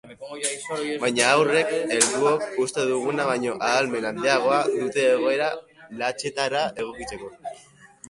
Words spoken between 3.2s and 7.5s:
baino ahalmen handiagoa dute egoera latzetara egokitzeko.